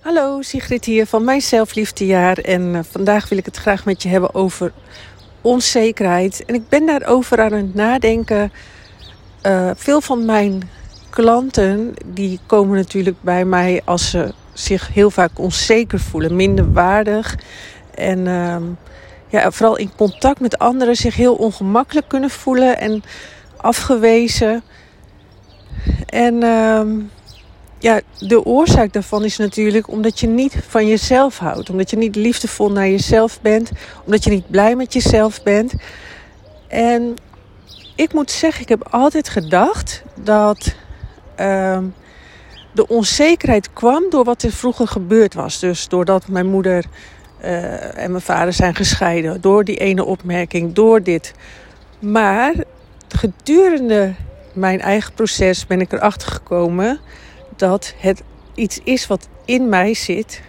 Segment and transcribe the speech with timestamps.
[0.00, 2.38] Hallo, Sigrid hier van Mijn Zelfliefdejaar.
[2.38, 4.72] En uh, vandaag wil ik het graag met je hebben over
[5.40, 6.44] onzekerheid.
[6.46, 8.52] En ik ben daarover aan het nadenken.
[9.46, 10.70] Uh, veel van mijn
[11.10, 17.36] klanten die komen natuurlijk bij mij als ze zich heel vaak onzeker voelen, minder waardig.
[17.94, 18.56] En uh,
[19.28, 23.02] ja, vooral in contact met anderen zich heel ongemakkelijk kunnen voelen en
[23.56, 24.62] afgewezen.
[26.06, 26.82] En uh,
[27.80, 31.70] ja, de oorzaak daarvan is natuurlijk omdat je niet van jezelf houdt.
[31.70, 33.70] Omdat je niet liefdevol naar jezelf bent.
[34.04, 35.74] Omdat je niet blij met jezelf bent.
[36.68, 37.14] En
[37.96, 40.74] ik moet zeggen, ik heb altijd gedacht dat
[41.40, 41.78] uh,
[42.72, 45.58] de onzekerheid kwam door wat er vroeger gebeurd was.
[45.58, 46.84] Dus doordat mijn moeder
[47.42, 49.40] uh, en mijn vader zijn gescheiden.
[49.40, 51.32] Door die ene opmerking, door dit.
[51.98, 52.52] Maar
[53.08, 54.14] gedurende
[54.52, 57.00] mijn eigen proces ben ik erachter gekomen
[57.60, 58.22] dat het
[58.54, 60.40] iets is wat in mij zit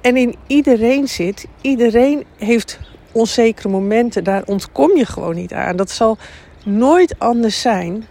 [0.00, 1.46] en in iedereen zit.
[1.60, 2.78] Iedereen heeft
[3.12, 5.76] onzekere momenten, daar ontkom je gewoon niet aan.
[5.76, 6.18] Dat zal
[6.64, 8.06] nooit anders zijn.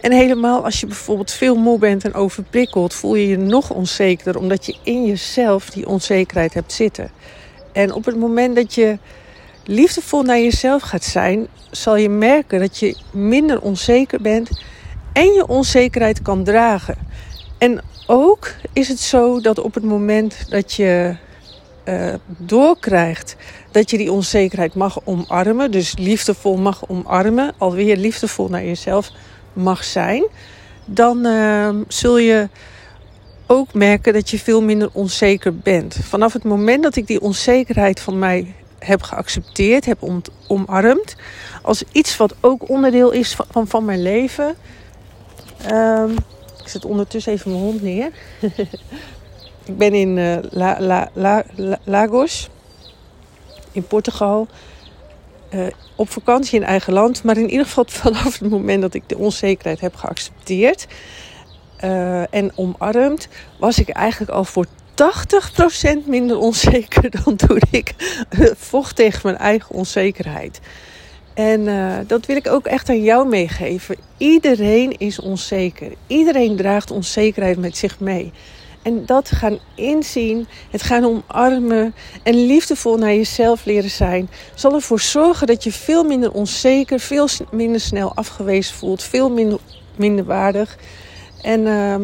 [0.00, 4.40] En helemaal als je bijvoorbeeld veel moe bent en overprikkeld, voel je je nog onzekerder,
[4.40, 7.10] omdat je in jezelf die onzekerheid hebt zitten.
[7.72, 8.98] En op het moment dat je
[9.64, 14.50] liefdevol naar jezelf gaat zijn, zal je merken dat je minder onzeker bent
[15.14, 16.96] en je onzekerheid kan dragen.
[17.58, 21.16] En ook is het zo dat op het moment dat je
[21.84, 23.36] uh, doorkrijgt
[23.70, 29.10] dat je die onzekerheid mag omarmen, dus liefdevol mag omarmen, alweer liefdevol naar jezelf
[29.52, 30.26] mag zijn,
[30.84, 32.48] dan uh, zul je
[33.46, 35.96] ook merken dat je veel minder onzeker bent.
[36.02, 40.10] Vanaf het moment dat ik die onzekerheid van mij heb geaccepteerd, heb
[40.46, 41.16] omarmd,
[41.62, 44.56] als iets wat ook onderdeel is van, van mijn leven,
[45.70, 46.10] Um,
[46.62, 48.10] ik zet ondertussen even mijn hond neer.
[49.66, 51.44] ik ben in La,
[51.84, 52.48] Lagos,
[53.72, 54.48] in Portugal.
[55.54, 57.22] Uh, op vakantie in eigen land.
[57.22, 60.86] Maar in ieder geval vanaf het moment dat ik de onzekerheid heb geaccepteerd
[61.84, 63.28] uh, en omarmd,
[63.58, 67.94] was ik eigenlijk al voor 80% minder onzeker dan toen ik
[68.56, 70.60] vocht tegen mijn eigen onzekerheid.
[71.34, 73.96] En uh, dat wil ik ook echt aan jou meegeven.
[74.16, 75.92] Iedereen is onzeker.
[76.06, 78.32] Iedereen draagt onzekerheid met zich mee.
[78.82, 85.00] En dat gaan inzien, het gaan omarmen en liefdevol naar jezelf leren zijn, zal ervoor
[85.00, 89.58] zorgen dat je veel minder onzeker, veel minder snel afgewezen voelt, veel minder,
[89.96, 90.76] minder waardig.
[91.42, 91.96] En uh,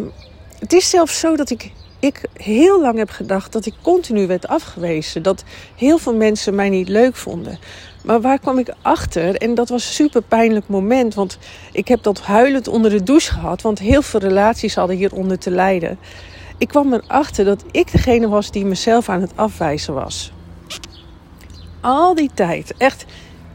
[0.58, 4.48] het is zelfs zo dat ik, ik heel lang heb gedacht dat ik continu werd
[4.48, 5.22] afgewezen.
[5.22, 5.44] Dat
[5.76, 7.58] heel veel mensen mij niet leuk vonden.
[8.04, 9.34] Maar waar kwam ik achter?
[9.34, 11.14] En dat was een super pijnlijk moment.
[11.14, 11.38] Want
[11.72, 13.62] ik heb dat huilend onder de douche gehad.
[13.62, 15.98] Want heel veel relaties hadden hieronder te lijden.
[16.58, 20.32] Ik kwam erachter dat ik degene was die mezelf aan het afwijzen was.
[21.80, 23.04] Al die tijd, echt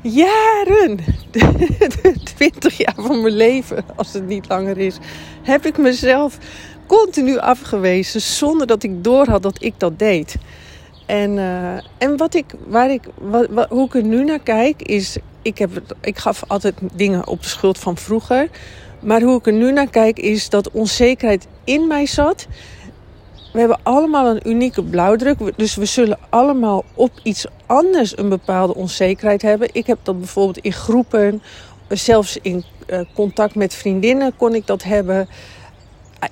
[0.01, 0.99] jaren,
[2.35, 4.97] 20 jaar van mijn leven, als het niet langer is,
[5.41, 6.37] heb ik mezelf
[6.87, 10.35] continu afgewezen zonder dat ik doorhad dat ik dat deed.
[11.05, 13.01] En, uh, en wat ik, waar ik,
[13.49, 15.17] wat, hoe ik er nu naar kijk, is.
[15.41, 18.49] Ik, heb, ik gaf altijd dingen op de schuld van vroeger.
[18.99, 22.47] Maar hoe ik er nu naar kijk, is dat onzekerheid in mij zat.
[23.53, 25.57] We hebben allemaal een unieke blauwdruk.
[25.57, 29.69] Dus we zullen allemaal op iets anders een bepaalde onzekerheid hebben.
[29.71, 31.41] Ik heb dat bijvoorbeeld in groepen,
[31.87, 35.27] zelfs in uh, contact met vriendinnen kon ik dat hebben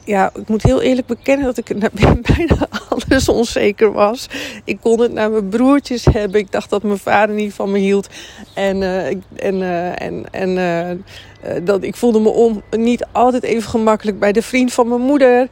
[0.03, 1.79] ja, ik moet heel eerlijk bekennen dat ik
[2.35, 4.27] bijna alles onzeker was.
[4.63, 6.39] Ik kon het naar mijn broertjes hebben.
[6.39, 8.07] Ik dacht dat mijn vader niet van me hield.
[8.53, 9.21] En, uh, en,
[9.55, 14.41] uh, en, en uh, dat ik voelde me om, niet altijd even gemakkelijk bij de
[14.41, 15.47] vriend van mijn moeder.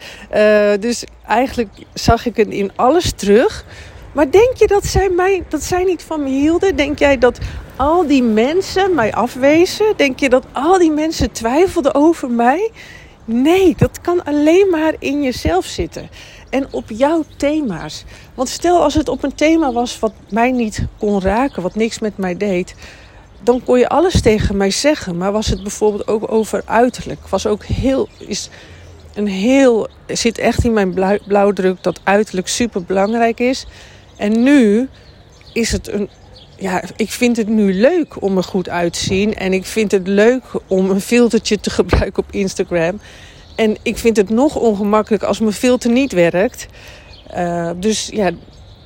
[0.80, 3.66] dus eigenlijk zag ik het in alles terug.
[4.14, 6.76] Maar denk je dat zij, mij, dat zij niet van me hielden?
[6.76, 7.38] Denk jij dat
[7.76, 9.94] al die mensen mij afwezen?
[9.96, 12.72] Denk je dat al die mensen twijfelden over mij?
[13.26, 16.10] Nee, dat kan alleen maar in jezelf zitten.
[16.50, 18.04] En op jouw thema's.
[18.34, 22.00] Want stel als het op een thema was wat mij niet kon raken, wat niks
[22.00, 22.76] met mij deed.
[23.44, 25.18] Dan kon je alles tegen mij zeggen.
[25.18, 27.28] Maar was het bijvoorbeeld ook over uiterlijk.
[27.28, 28.08] Was ook heel.
[28.18, 28.50] Is
[29.14, 29.88] een heel.
[30.08, 33.66] Zit echt in mijn blauwdruk dat uiterlijk super belangrijk is.
[34.18, 34.90] En nu
[35.54, 36.10] is het een
[36.62, 39.34] ja, ik vind het nu leuk om er goed uit te zien.
[39.34, 43.00] En ik vind het leuk om een filtertje te gebruiken op Instagram.
[43.56, 46.66] En ik vind het nog ongemakkelijk als mijn filter niet werkt.
[47.38, 48.32] Uh, dus ja,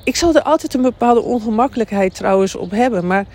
[0.04, 3.06] ik zal er altijd een bepaalde ongemakkelijkheid trouwens op hebben.
[3.06, 3.26] Maar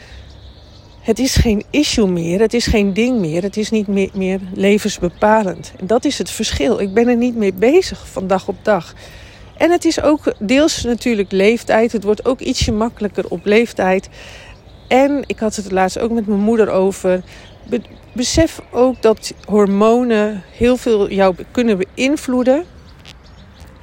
[1.01, 2.39] het is geen issue meer.
[2.39, 3.41] Het is geen ding meer.
[3.41, 5.73] Het is niet meer, meer levensbepalend.
[5.79, 6.79] En dat is het verschil.
[6.79, 8.93] Ik ben er niet mee bezig van dag op dag.
[9.61, 11.91] En het is ook deels natuurlijk leeftijd.
[11.91, 14.09] Het wordt ook ietsje makkelijker op leeftijd.
[14.87, 17.21] En ik had het laatst ook met mijn moeder over.
[18.13, 22.65] besef ook dat hormonen heel veel jou kunnen beïnvloeden.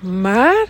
[0.00, 0.66] Maar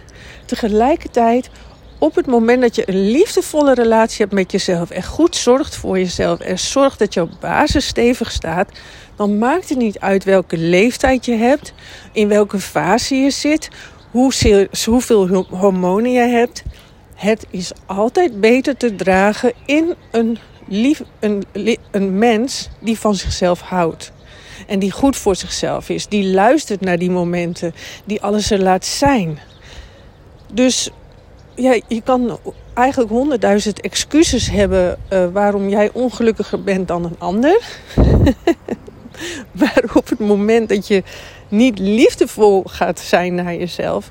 [0.46, 1.50] tegelijkertijd,
[1.99, 5.99] op het moment dat je een liefdevolle relatie hebt met jezelf en goed zorgt voor
[5.99, 8.69] jezelf en zorgt dat jouw basis stevig staat,
[9.16, 11.72] dan maakt het niet uit welke leeftijd je hebt,
[12.12, 13.69] in welke fase je zit,
[14.10, 16.62] hoeveel hormonen je hebt.
[17.14, 21.44] Het is altijd beter te dragen in een, lief, een,
[21.90, 24.12] een mens die van zichzelf houdt.
[24.66, 26.06] En die goed voor zichzelf is.
[26.06, 27.75] Die luistert naar die momenten.
[28.05, 29.38] Die alles er laat zijn.
[30.52, 30.90] Dus
[31.55, 32.38] ja, je kan
[32.75, 37.60] eigenlijk honderdduizend excuses hebben uh, waarom jij ongelukkiger bent dan een ander.
[39.60, 41.02] maar op het moment dat je
[41.49, 44.11] niet liefdevol gaat zijn naar jezelf,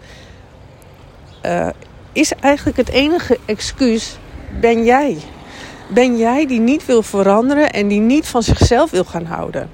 [1.46, 1.70] uh,
[2.12, 4.18] is eigenlijk het enige excuus:
[4.60, 5.18] ben jij.
[5.90, 9.70] Ben jij die niet wil veranderen en die niet van zichzelf wil gaan houden.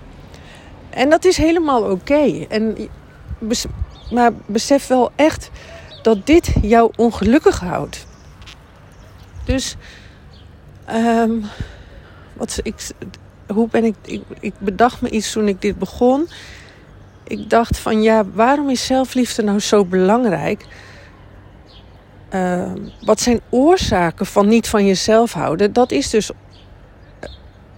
[0.90, 2.46] En dat is helemaal oké.
[2.50, 2.78] En
[4.12, 5.50] Maar besef wel echt
[6.02, 8.06] dat dit jou ongelukkig houdt.
[9.46, 9.76] Dus,
[10.94, 11.46] um,
[12.34, 12.76] wat ik,
[13.48, 13.96] hoe ben ik,
[14.40, 16.28] ik bedacht me iets toen ik dit begon.
[17.28, 20.66] Ik dacht van ja, waarom is zelfliefde nou zo belangrijk?
[22.34, 22.72] Uh,
[23.06, 25.74] wat zijn oorzaken van niet van jezelf houden?
[25.74, 26.32] Dat is dus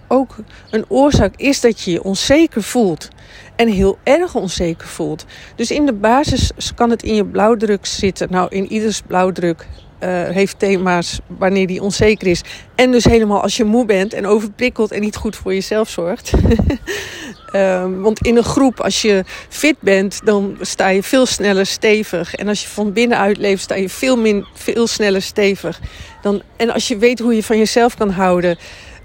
[0.08, 0.36] ook
[0.70, 3.08] een oorzaak is dat je je onzeker voelt.
[3.56, 5.24] En heel erg onzeker voelt.
[5.54, 8.30] Dus in de basis kan het in je blauwdruk zitten.
[8.30, 9.66] Nou, in ieders blauwdruk
[10.00, 12.42] uh, heeft thema's wanneer die onzeker is.
[12.74, 16.32] En dus helemaal als je moe bent en overprikkeld en niet goed voor jezelf zorgt.
[17.56, 22.34] um, want in een groep, als je fit bent, dan sta je veel sneller stevig.
[22.34, 25.80] En als je van binnenuit leeft, sta je veel, min, veel sneller stevig.
[26.22, 28.58] Dan, en als je weet hoe je van jezelf kan houden,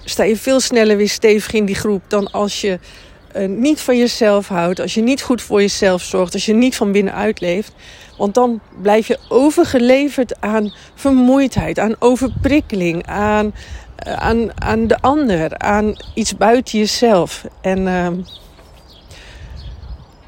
[0.04, 2.80] sta je veel sneller weer stevig in die groep dan als je
[3.38, 6.76] uh, niet van jezelf houdt, als je niet goed voor jezelf zorgt, als je niet
[6.76, 7.74] van binnenuit leeft.
[8.18, 13.54] Want dan blijf je overgeleverd aan vermoeidheid, aan overprikkeling, aan,
[14.04, 17.46] aan, aan de ander, aan iets buiten jezelf.
[17.62, 18.08] En uh,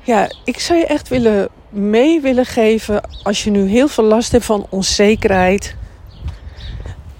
[0.02, 4.31] ja, ik zou je echt willen mee willen geven als je nu heel veel last
[4.31, 5.75] hebt van onzekerheid.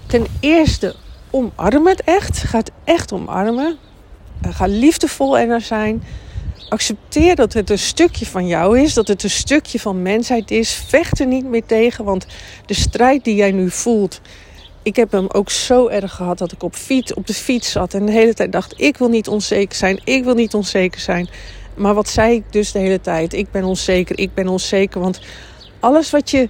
[0.06, 0.94] Ten eerste
[1.30, 2.38] omarm het echt.
[2.38, 3.76] Ga het echt omarmen.
[4.40, 6.02] Eh, ga liefdevol er naar zijn.
[6.68, 10.72] Accepteer dat het een stukje van jou is, dat het een stukje van mensheid is.
[10.72, 12.26] Vecht er niet meer tegen, want
[12.66, 14.20] de strijd die jij nu voelt.
[14.84, 17.94] Ik heb hem ook zo erg gehad dat ik op, fiets, op de fiets zat
[17.94, 21.28] en de hele tijd dacht: ik wil niet onzeker zijn, ik wil niet onzeker zijn.
[21.74, 23.32] Maar wat zei ik dus de hele tijd?
[23.32, 25.00] Ik ben onzeker, ik ben onzeker.
[25.00, 25.20] Want
[25.80, 26.48] alles wat je,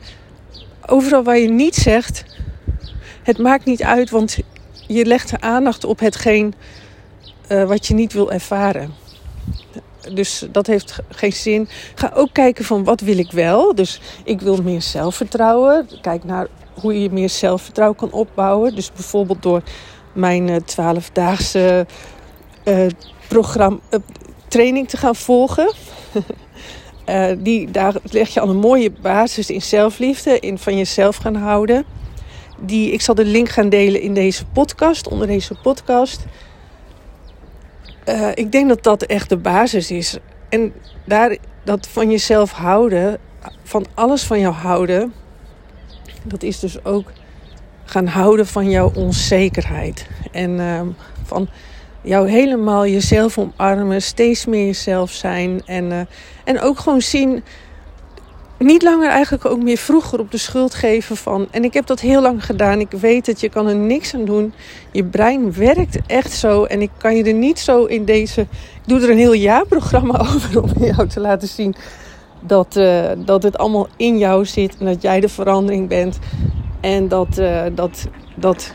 [0.87, 2.25] overal waar je niet zegt,
[3.23, 4.39] het maakt niet uit, want
[4.87, 6.55] je legt de aandacht op hetgeen
[7.49, 8.95] uh, wat je niet wil ervaren.
[10.15, 11.69] Dus dat heeft geen zin.
[11.95, 13.75] Ga ook kijken van wat wil ik wel.
[13.75, 15.89] Dus ik wil meer zelfvertrouwen.
[16.01, 16.47] Kijk naar
[16.81, 18.75] hoe je meer zelfvertrouwen kan opbouwen.
[18.75, 19.63] Dus bijvoorbeeld door
[20.13, 21.87] mijn 12-daagse
[22.65, 22.87] uh,
[23.29, 24.01] programma, uh,
[24.49, 25.73] training te gaan volgen.
[27.39, 31.85] die, daar leg je al een mooie basis in zelfliefde, in van jezelf gaan houden.
[32.61, 36.25] Die, ik zal de link gaan delen in deze podcast, onder deze podcast.
[38.35, 40.19] Ik denk dat dat echt de basis is.
[40.49, 40.73] En
[41.05, 43.19] daar, dat van jezelf houden,
[43.63, 45.13] van alles van jou houden,
[46.25, 47.13] dat is dus ook
[47.85, 50.07] gaan houden van jouw onzekerheid.
[50.33, 50.81] En uh,
[51.23, 51.49] van
[52.03, 55.63] jou helemaal jezelf omarmen, steeds meer jezelf zijn.
[55.67, 56.01] En, uh,
[56.45, 57.43] en ook gewoon zien
[58.59, 61.49] niet langer eigenlijk ook meer vroeger op de schuld geven van.
[61.51, 62.81] En ik heb dat heel lang gedaan.
[62.81, 64.53] Ik weet dat je kan er niks aan doen.
[64.91, 66.65] Je brein werkt echt zo.
[66.65, 68.41] En ik kan je er niet zo in deze.
[68.41, 68.49] Ik
[68.87, 71.75] doe er een heel jaarprogramma over om jou te laten zien
[72.47, 74.77] dat, uh, dat het allemaal in jou zit.
[74.79, 76.19] En dat jij de verandering bent.
[76.81, 78.73] En dat, uh, dat, dat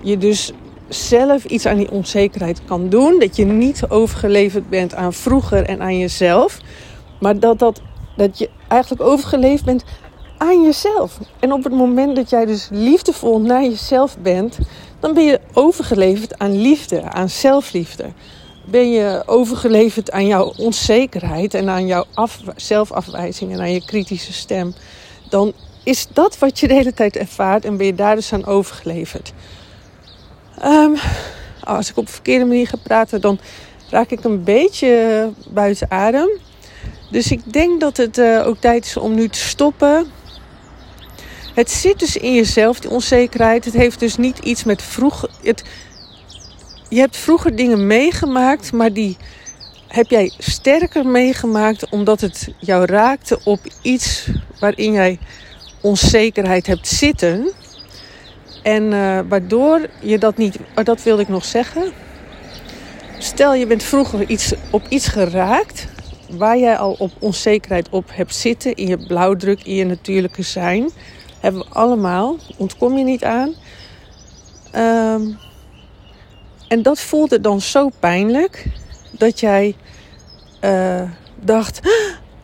[0.00, 0.52] je dus
[0.88, 3.18] zelf iets aan die onzekerheid kan doen.
[3.18, 6.58] Dat je niet overgeleverd bent aan vroeger en aan jezelf.
[7.20, 7.80] Maar dat dat
[8.16, 9.84] dat je eigenlijk overgeleefd bent
[10.38, 11.18] aan jezelf.
[11.40, 14.58] En op het moment dat jij dus liefdevol naar jezelf bent,
[15.00, 18.04] dan ben je overgeleverd aan liefde, aan zelfliefde.
[18.70, 24.32] Ben je overgeleverd aan jouw onzekerheid en aan jouw af, zelfafwijzing en aan je kritische
[24.32, 24.74] stem,
[25.28, 28.46] dan is dat wat je de hele tijd ervaart en ben je daar dus aan
[28.46, 29.32] overgeleverd.
[30.64, 30.96] Um,
[31.64, 33.38] als ik op een verkeerde manier ga praten, dan
[33.90, 36.28] raak ik een beetje buiten adem.
[37.10, 40.06] Dus ik denk dat het uh, ook tijd is om nu te stoppen.
[41.54, 43.64] Het zit dus in jezelf, die onzekerheid.
[43.64, 45.30] Het heeft dus niet iets met vroeger.
[45.42, 45.64] Het,
[46.88, 49.16] je hebt vroeger dingen meegemaakt, maar die
[49.88, 54.28] heb jij sterker meegemaakt omdat het jou raakte op iets
[54.60, 55.18] waarin jij
[55.80, 57.52] onzekerheid hebt zitten.
[58.62, 61.92] En uh, waardoor je dat niet, oh, dat wilde ik nog zeggen.
[63.18, 65.86] Stel je bent vroeger iets, op iets geraakt
[66.30, 70.90] waar jij al op onzekerheid op hebt zitten in je blauwdruk, in je natuurlijke zijn.
[71.40, 73.54] Hebben we allemaal, ontkom je niet aan.
[74.74, 75.38] Um,
[76.68, 78.66] en dat voelde dan zo pijnlijk
[79.10, 79.74] dat jij
[80.60, 81.02] uh,
[81.40, 81.80] dacht: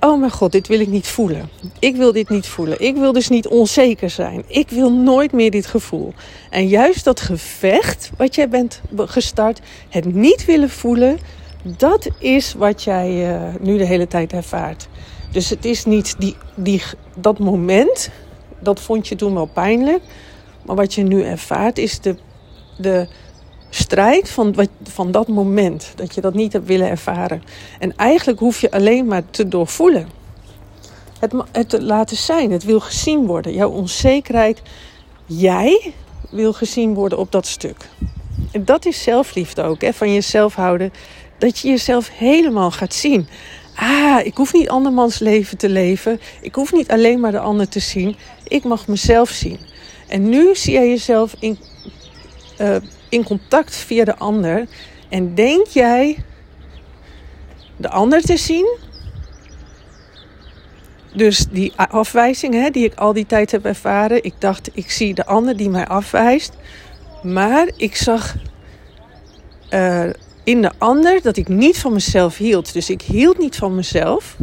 [0.00, 1.48] Oh mijn god, dit wil ik niet voelen.
[1.78, 2.80] Ik wil dit niet voelen.
[2.80, 4.44] Ik wil dus niet onzeker zijn.
[4.46, 6.12] Ik wil nooit meer dit gevoel.
[6.50, 11.18] En juist dat gevecht wat jij bent gestart, het niet willen voelen,
[11.62, 14.88] dat is wat jij uh, nu de hele tijd ervaart.
[15.30, 16.82] Dus het is niet die, die,
[17.16, 18.10] dat moment,
[18.60, 20.02] dat vond je toen wel pijnlijk.
[20.66, 22.16] Maar wat je nu ervaart is de,
[22.78, 23.08] de
[23.74, 25.92] strijd van, van dat moment.
[25.94, 27.42] Dat je dat niet hebt willen ervaren.
[27.78, 30.08] En eigenlijk hoef je alleen maar te doorvoelen.
[31.18, 32.50] Het, het te laten zijn.
[32.50, 33.52] Het wil gezien worden.
[33.52, 34.62] Jouw onzekerheid.
[35.26, 35.92] Jij
[36.30, 37.88] wil gezien worden op dat stuk.
[38.52, 39.80] En dat is zelfliefde ook.
[39.80, 39.92] Hè?
[39.92, 40.92] Van jezelf houden.
[41.38, 43.28] Dat je jezelf helemaal gaat zien.
[43.74, 46.20] Ah, ik hoef niet andermans leven te leven.
[46.40, 48.16] Ik hoef niet alleen maar de ander te zien.
[48.48, 49.58] Ik mag mezelf zien.
[50.08, 51.58] En nu zie je jezelf in,
[52.60, 52.76] uh,
[53.12, 54.66] in contact via de ander.
[55.08, 56.24] En denk jij
[57.76, 58.76] de ander te zien?
[61.14, 64.24] Dus die afwijzing hè, die ik al die tijd heb ervaren.
[64.24, 66.52] Ik dacht, ik zie de ander die mij afwijst.
[67.22, 68.34] Maar ik zag
[69.70, 70.10] uh,
[70.44, 72.72] in de ander dat ik niet van mezelf hield.
[72.72, 74.36] Dus ik hield niet van mezelf.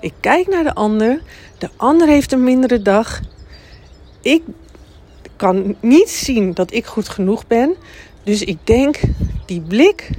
[0.00, 1.20] Ik kijk naar de ander.
[1.58, 3.20] De ander heeft een mindere dag.
[4.22, 4.42] Ik
[5.44, 7.74] kan niet zien dat ik goed genoeg ben.
[8.22, 9.00] Dus ik denk,
[9.46, 10.10] die blik,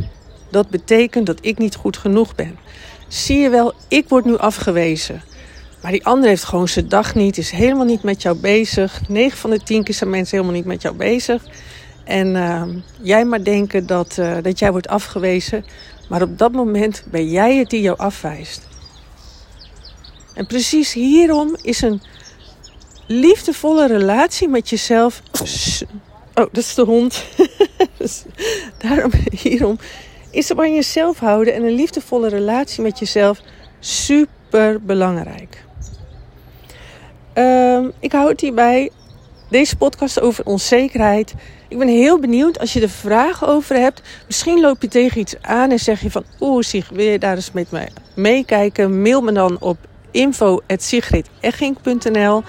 [0.52, 2.58] dat betekent dat ik niet goed genoeg ben.
[3.08, 5.22] Zie je wel, ik word nu afgewezen.
[5.82, 9.02] Maar die ander heeft gewoon zijn dag niet, is helemaal niet met jou bezig.
[9.08, 11.44] 9 van de 10 keer zijn mensen helemaal niet met jou bezig.
[12.04, 12.64] En uh,
[13.02, 15.66] jij maar denken dat, uh, dat jij wordt afgewezen.
[16.10, 18.68] Maar op dat moment ben jij het die jou afwijst.
[20.34, 22.02] En precies hierom is een
[23.06, 25.22] liefdevolle relatie met jezelf.
[26.34, 27.24] Oh, dat is de hond.
[27.98, 28.24] Dus
[28.78, 29.78] daarom, hierom
[30.32, 33.40] is er van jezelf houden en een liefdevolle relatie met jezelf
[33.80, 35.64] super belangrijk.
[37.34, 38.92] Um, ik hou het hierbij.
[39.50, 41.34] Deze podcast over onzekerheid.
[41.68, 44.02] Ik ben heel benieuwd als je er vragen over hebt.
[44.28, 46.24] Misschien loop je tegen iets aan en zeg je van...
[46.40, 49.02] Oeh, Sig, wil je daar eens met mij meekijken?
[49.02, 49.78] Mail me dan op
[50.12, 52.44] info.sigridegging.nl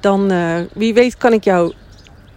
[0.00, 1.72] dan uh, wie weet kan ik jou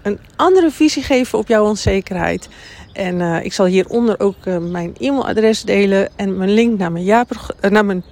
[0.01, 2.49] een andere visie geven op jouw onzekerheid.
[2.93, 7.25] En uh, ik zal hieronder ook uh, mijn e-mailadres delen en mijn link naar mijn,
[7.69, 8.03] naar mijn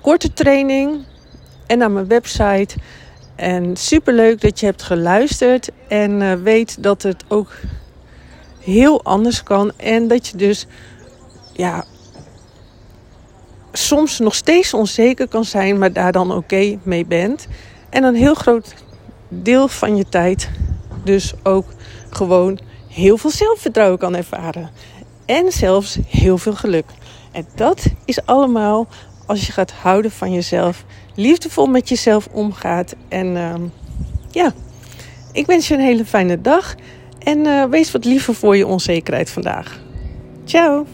[0.00, 1.04] korte training
[1.66, 2.74] en naar mijn website.
[3.34, 7.52] En super leuk dat je hebt geluisterd en weet dat het ook
[8.60, 9.72] heel anders kan.
[9.76, 10.66] En dat je dus
[11.52, 11.84] ja,
[13.72, 17.46] soms nog steeds onzeker kan zijn, maar daar dan oké mee bent.
[17.88, 18.74] En een heel groot
[19.28, 20.50] deel van je tijd
[21.04, 21.66] dus ook
[22.10, 24.70] gewoon heel veel zelfvertrouwen kan ervaren.
[25.24, 26.86] En zelfs heel veel geluk.
[27.32, 28.86] En dat is allemaal
[29.26, 32.94] als je gaat houden van jezelf, liefdevol met jezelf omgaat.
[33.08, 33.54] En uh,
[34.30, 34.52] ja,
[35.32, 36.74] ik wens je een hele fijne dag.
[37.18, 39.80] En uh, wees wat liever voor je onzekerheid vandaag.
[40.44, 40.86] Ciao!